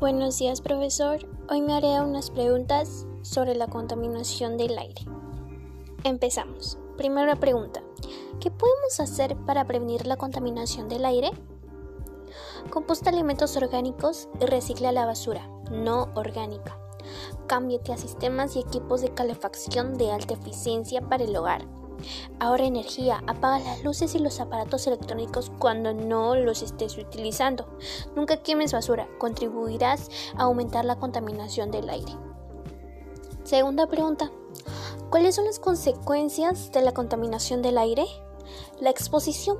[0.00, 1.18] Buenos días, profesor.
[1.50, 5.02] Hoy me haré unas preguntas sobre la contaminación del aire.
[6.04, 6.78] Empezamos.
[6.96, 7.82] Primera pregunta.
[8.40, 11.32] ¿Qué podemos hacer para prevenir la contaminación del aire?
[12.70, 16.78] Composta alimentos orgánicos y recicla la basura no orgánica.
[17.46, 21.66] Cámbiate a sistemas y equipos de calefacción de alta eficiencia para el hogar.
[22.38, 27.66] Ahorra energía, apaga las luces y los aparatos electrónicos cuando no los estés utilizando.
[28.16, 32.12] Nunca quemes basura, contribuirás a aumentar la contaminación del aire.
[33.44, 34.30] Segunda pregunta.
[35.10, 38.06] ¿Cuáles son las consecuencias de la contaminación del aire?
[38.80, 39.58] La exposición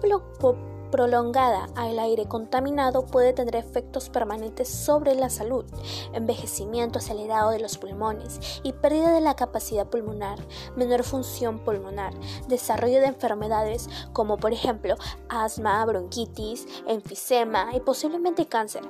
[0.91, 5.65] prolongada al aire contaminado puede tener efectos permanentes sobre la salud,
[6.13, 10.39] envejecimiento acelerado de los pulmones y pérdida de la capacidad pulmonar,
[10.77, 12.13] menor función pulmonar,
[12.49, 14.97] desarrollo de enfermedades como por ejemplo
[15.29, 18.83] asma, bronquitis, enfisema y posiblemente cáncer.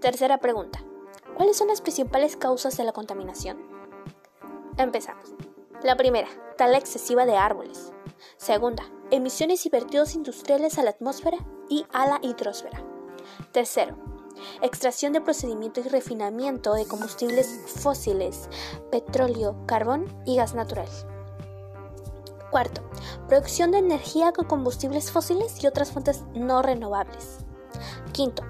[0.00, 0.84] Tercera pregunta.
[1.36, 3.58] ¿Cuáles son las principales causas de la contaminación?
[4.76, 5.34] Empezamos.
[5.82, 7.92] La primera, tala excesiva de árboles.
[8.36, 8.84] Segunda,
[9.14, 12.82] emisiones y vertidos industriales a la atmósfera y a la hidrosfera.
[13.52, 13.96] Tercero,
[14.60, 18.48] extracción de procedimiento y refinamiento de combustibles fósiles,
[18.90, 20.88] petróleo, carbón y gas natural.
[22.50, 22.82] Cuarto,
[23.28, 27.38] producción de energía con combustibles fósiles y otras fuentes no renovables.
[28.12, 28.42] Quinto,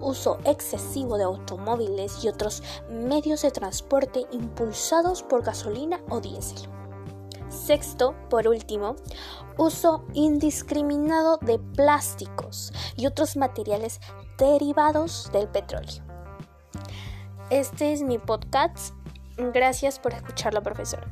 [0.00, 6.68] uso excesivo de automóviles y otros medios de transporte impulsados por gasolina o diésel.
[7.54, 8.96] Sexto, por último,
[9.56, 14.00] uso indiscriminado de plásticos y otros materiales
[14.36, 16.02] derivados del petróleo.
[17.50, 18.94] Este es mi podcast.
[19.36, 21.06] Gracias por escucharlo, profesor.